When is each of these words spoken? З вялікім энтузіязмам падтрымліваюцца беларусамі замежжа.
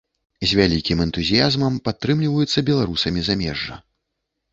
З 0.51 0.57
вялікім 0.59 1.03
энтузіязмам 1.05 1.75
падтрымліваюцца 1.87 2.63
беларусамі 2.71 3.21
замежжа. 3.29 3.77